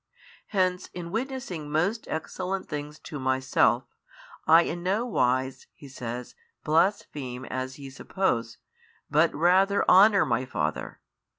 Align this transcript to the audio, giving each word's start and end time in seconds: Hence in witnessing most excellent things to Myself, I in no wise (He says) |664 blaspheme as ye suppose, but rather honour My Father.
Hence 0.47 0.87
in 0.95 1.11
witnessing 1.11 1.69
most 1.69 2.07
excellent 2.07 2.67
things 2.67 2.97
to 2.97 3.19
Myself, 3.19 3.83
I 4.47 4.63
in 4.63 4.81
no 4.81 5.05
wise 5.05 5.67
(He 5.75 5.87
says) 5.87 6.33
|664 6.63 6.63
blaspheme 6.63 7.45
as 7.45 7.77
ye 7.77 7.91
suppose, 7.91 8.57
but 9.11 9.31
rather 9.35 9.87
honour 9.87 10.25
My 10.25 10.43
Father. 10.45 11.01